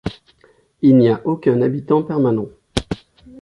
[0.81, 2.47] Il n'y a aucun habitant permanent.